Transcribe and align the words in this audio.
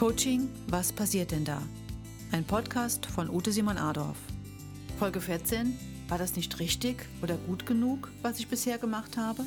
Coaching, 0.00 0.48
was 0.68 0.94
passiert 0.94 1.30
denn 1.30 1.44
da? 1.44 1.60
Ein 2.32 2.46
Podcast 2.46 3.04
von 3.04 3.28
Ute 3.28 3.52
Simon 3.52 3.76
Adorf. 3.76 4.16
Folge 4.98 5.20
14. 5.20 5.78
War 6.08 6.16
das 6.16 6.36
nicht 6.36 6.58
richtig 6.58 7.06
oder 7.20 7.36
gut 7.36 7.66
genug, 7.66 8.10
was 8.22 8.38
ich 8.38 8.48
bisher 8.48 8.78
gemacht 8.78 9.18
habe? 9.18 9.44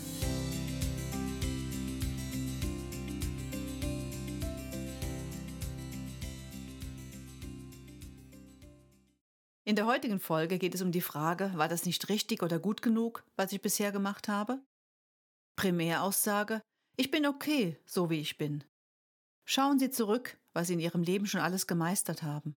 In 9.66 9.76
der 9.76 9.88
heutigen 9.88 10.20
Folge 10.20 10.60
geht 10.60 10.76
es 10.76 10.84
um 10.84 10.92
die 10.92 11.02
Frage, 11.02 11.52
war 11.56 11.68
das 11.68 11.88
nicht 11.88 12.10
richtig 12.10 12.44
oder 12.44 12.60
gut 12.60 12.84
genug, 12.84 13.24
was 13.38 13.54
ich 13.54 13.62
bisher 13.64 13.92
gemacht 13.92 14.28
habe? 14.28 14.60
Primäraussage, 15.56 16.62
ich 16.96 17.10
bin 17.10 17.26
okay, 17.26 17.80
so 17.88 18.12
wie 18.12 18.20
ich 18.20 18.38
bin. 18.38 18.64
Schauen 19.46 19.80
Sie 19.80 19.90
zurück, 19.90 20.38
was 20.54 20.68
Sie 20.68 20.74
in 20.74 20.80
Ihrem 20.80 21.04
Leben 21.04 21.26
schon 21.26 21.42
alles 21.42 21.68
gemeistert 21.68 22.24
haben. 22.24 22.56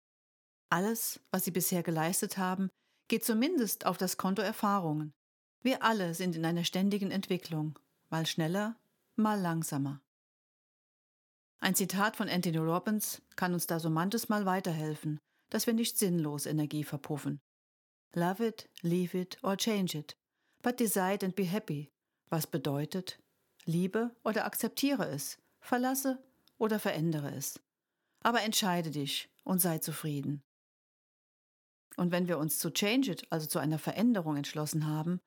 Alles, 0.69 1.19
was 1.31 1.45
Sie 1.45 1.51
bisher 1.51 1.83
geleistet 1.83 2.37
haben, 2.37 2.69
geht 3.07 3.23
zumindest 3.23 3.85
auf 3.85 3.97
das 3.97 4.17
Konto 4.17 4.41
Erfahrungen. 4.41 5.13
Wir 5.61 5.83
alle 5.83 6.13
sind 6.13 6.35
in 6.35 6.45
einer 6.45 6.63
ständigen 6.63 7.11
Entwicklung, 7.11 7.79
mal 8.09 8.25
schneller, 8.25 8.75
mal 9.15 9.39
langsamer. 9.39 10.01
Ein 11.59 11.75
Zitat 11.75 12.15
von 12.15 12.29
Anthony 12.29 12.57
Robbins 12.57 13.21
kann 13.35 13.53
uns 13.53 13.65
da 13.65 13.79
so 13.79 13.89
manches 13.89 14.29
Mal 14.29 14.45
weiterhelfen, 14.45 15.19
dass 15.49 15.65
wir 15.65 15.73
nicht 15.73 15.97
sinnlos 15.97 16.45
Energie 16.45 16.83
verpuffen. 16.83 17.39
Love 18.13 18.45
it, 18.45 18.69
leave 18.81 19.17
it 19.17 19.37
or 19.43 19.57
change 19.57 19.97
it, 19.97 20.15
but 20.61 20.79
decide 20.79 21.25
and 21.25 21.35
be 21.35 21.45
happy, 21.45 21.89
was 22.29 22.47
bedeutet, 22.47 23.19
liebe 23.65 24.15
oder 24.23 24.45
akzeptiere 24.45 25.09
es, 25.09 25.37
verlasse 25.59 26.23
oder 26.57 26.79
verändere 26.79 27.33
es. 27.35 27.59
Aber 28.25 28.41
entscheide 28.41 28.89
dich 28.89 29.29
und 29.43 29.59
sei 29.59 29.77
zufrieden. 29.77 30.41
Und 31.95 32.11
wenn 32.11 32.27
wir 32.27 32.39
uns 32.39 32.57
zu 32.57 32.71
Change 32.71 33.11
It, 33.11 33.27
also 33.29 33.45
zu 33.45 33.59
einer 33.59 33.77
Veränderung 33.77 34.35
entschlossen 34.35 34.87
haben, 34.87 35.19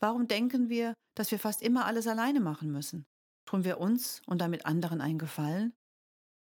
warum 0.00 0.26
denken 0.26 0.70
wir, 0.70 0.94
dass 1.14 1.30
wir 1.30 1.38
fast 1.38 1.60
immer 1.60 1.84
alles 1.84 2.06
alleine 2.06 2.40
machen 2.40 2.72
müssen? 2.72 3.04
Tun 3.44 3.64
wir 3.64 3.78
uns 3.78 4.22
und 4.26 4.40
damit 4.40 4.64
anderen 4.64 5.02
einen 5.02 5.18
Gefallen? 5.18 5.74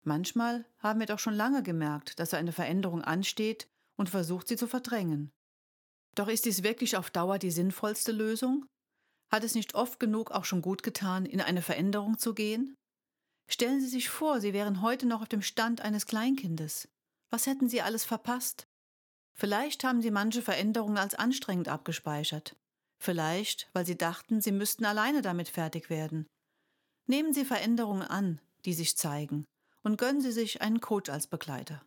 Manchmal 0.02 0.66
haben 0.78 0.98
wir 0.98 1.06
doch 1.06 1.20
schon 1.20 1.34
lange 1.34 1.62
gemerkt, 1.62 2.18
dass 2.18 2.34
eine 2.34 2.52
Veränderung 2.52 3.02
ansteht 3.02 3.68
und 3.96 4.10
versucht, 4.10 4.48
sie 4.48 4.56
zu 4.56 4.66
verdrängen. 4.66 5.30
Doch 6.16 6.26
ist 6.26 6.44
dies 6.44 6.64
wirklich 6.64 6.96
auf 6.96 7.10
Dauer 7.10 7.38
die 7.38 7.52
sinnvollste 7.52 8.10
Lösung? 8.10 8.66
Hat 9.30 9.44
es 9.44 9.54
nicht 9.54 9.76
oft 9.76 10.00
genug 10.00 10.32
auch 10.32 10.44
schon 10.44 10.60
gut 10.60 10.82
getan, 10.82 11.24
in 11.24 11.40
eine 11.40 11.62
Veränderung 11.62 12.18
zu 12.18 12.34
gehen? 12.34 12.74
Stellen 13.52 13.80
Sie 13.80 13.88
sich 13.88 14.08
vor, 14.08 14.40
Sie 14.40 14.52
wären 14.52 14.80
heute 14.80 15.06
noch 15.06 15.22
auf 15.22 15.28
dem 15.28 15.42
Stand 15.42 15.80
eines 15.80 16.06
Kleinkindes. 16.06 16.88
Was 17.30 17.46
hätten 17.46 17.68
Sie 17.68 17.82
alles 17.82 18.04
verpasst? 18.04 18.68
Vielleicht 19.34 19.82
haben 19.82 20.00
Sie 20.00 20.12
manche 20.12 20.40
Veränderungen 20.40 20.96
als 20.96 21.16
anstrengend 21.16 21.68
abgespeichert. 21.68 22.54
Vielleicht, 23.00 23.68
weil 23.72 23.84
Sie 23.84 23.98
dachten, 23.98 24.40
Sie 24.40 24.52
müssten 24.52 24.84
alleine 24.84 25.20
damit 25.20 25.48
fertig 25.48 25.90
werden. 25.90 26.28
Nehmen 27.06 27.32
Sie 27.32 27.44
Veränderungen 27.44 28.02
an, 28.02 28.40
die 28.64 28.72
sich 28.72 28.96
zeigen, 28.96 29.46
und 29.82 29.98
gönnen 29.98 30.20
Sie 30.20 30.32
sich 30.32 30.62
einen 30.62 30.80
Coach 30.80 31.10
als 31.10 31.26
Begleiter. 31.26 31.82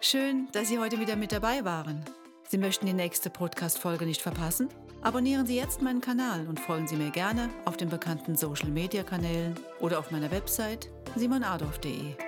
Schön, 0.00 0.48
dass 0.52 0.68
Sie 0.68 0.78
heute 0.78 1.00
wieder 1.00 1.16
mit 1.16 1.32
dabei 1.32 1.64
waren. 1.64 2.04
Sie 2.48 2.58
möchten 2.58 2.86
die 2.86 2.92
nächste 2.92 3.30
Podcast-Folge 3.30 4.06
nicht 4.06 4.22
verpassen? 4.22 4.68
Abonnieren 5.02 5.46
Sie 5.46 5.56
jetzt 5.56 5.82
meinen 5.82 6.00
Kanal 6.00 6.46
und 6.48 6.60
folgen 6.60 6.86
Sie 6.86 6.96
mir 6.96 7.10
gerne 7.10 7.50
auf 7.64 7.76
den 7.76 7.88
bekannten 7.88 8.36
Social-Media-Kanälen 8.36 9.54
oder 9.80 9.98
auf 9.98 10.10
meiner 10.10 10.30
Website 10.30 10.90
simonadolf.de. 11.16 12.25